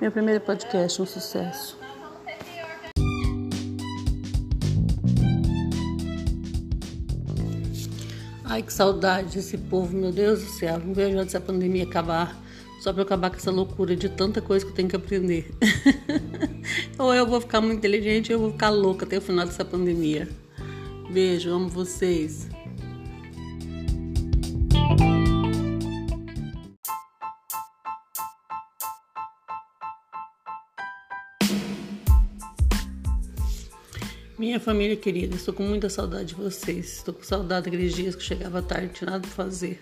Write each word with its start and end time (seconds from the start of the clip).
Meu 0.00 0.10
primeiro 0.10 0.40
podcast, 0.40 1.02
um 1.02 1.04
sucesso. 1.04 1.78
Ai, 8.42 8.62
que 8.62 8.72
saudade 8.72 9.34
desse 9.34 9.58
povo, 9.58 9.94
meu 9.94 10.10
Deus 10.10 10.40
do 10.40 10.48
céu. 10.52 10.78
Não 10.78 10.94
vejo 10.94 11.18
antes 11.18 11.34
da 11.34 11.40
pandemia 11.40 11.84
acabar. 11.84 12.34
Só 12.80 12.94
para 12.94 13.02
acabar 13.02 13.28
com 13.28 13.36
essa 13.36 13.50
loucura 13.50 13.94
de 13.94 14.08
tanta 14.08 14.40
coisa 14.40 14.64
que 14.64 14.70
eu 14.70 14.74
tenho 14.74 14.88
que 14.88 14.96
aprender. 14.96 15.50
ou 16.98 17.14
eu 17.14 17.26
vou 17.26 17.38
ficar 17.38 17.60
muito 17.60 17.76
inteligente 17.76 18.32
ou 18.32 18.36
eu 18.36 18.40
vou 18.40 18.52
ficar 18.52 18.70
louca 18.70 19.04
até 19.04 19.18
o 19.18 19.20
final 19.20 19.44
dessa 19.44 19.66
pandemia. 19.66 20.26
Beijo, 21.10 21.50
amo 21.50 21.68
vocês. 21.68 22.48
Minha 34.40 34.58
família 34.58 34.96
querida, 34.96 35.36
estou 35.36 35.52
com 35.52 35.62
muita 35.62 35.90
saudade 35.90 36.28
de 36.28 36.34
vocês. 36.34 36.96
Estou 36.96 37.12
com 37.12 37.22
saudade 37.22 37.66
daqueles 37.66 37.94
dias 37.94 38.16
que 38.16 38.22
chegava 38.22 38.62
tarde, 38.62 38.86
não 38.86 38.92
tinha 38.94 39.10
nada 39.10 39.20
para 39.20 39.30
fazer. 39.36 39.78